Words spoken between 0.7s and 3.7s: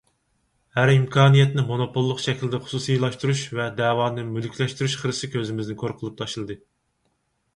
ھەر ئىمكانىيەتنى مونوپوللۇق شەكلىدە خۇسۇسىيلاشتۇرۇش ۋە